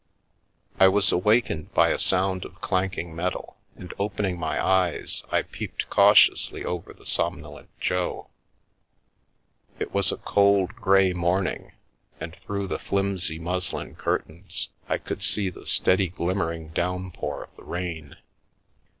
I 0.79 0.87
was 0.87 1.11
awakened 1.11 1.75
by 1.75 1.89
a 1.89 1.99
sound 1.99 2.43
of 2.43 2.59
clanking 2.59 3.15
metal, 3.15 3.57
and 3.75 3.93
opening 3.99 4.39
my 4.39 4.59
eyes, 4.59 5.21
I 5.31 5.43
peeped 5.43 5.91
cautiously 5.91 6.65
over 6.65 6.91
the 6.91 7.05
somno 7.05 7.51
lent 7.57 7.79
Jo. 7.79 8.31
It 9.77 9.93
was 9.93 10.11
a 10.11 10.17
cold, 10.17 10.75
grey 10.75 11.13
morning, 11.13 11.73
and 12.19 12.35
through 12.35 12.65
the 12.65 12.79
flimsy 12.79 13.37
muslin 13.37 13.93
curtains 13.93 14.69
I 14.89 14.97
could 14.97 15.21
see 15.21 15.51
the 15.51 15.67
steady 15.67 16.07
glimmering 16.07 16.69
downpour 16.69 17.43
of 17.43 17.55
the 17.55 17.63
rain. 17.63 18.15